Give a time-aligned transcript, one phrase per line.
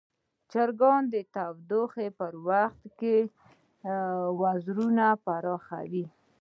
[0.51, 2.99] چرګان د تودوخې پر وخت
[4.41, 6.05] وزرونه پراخوي.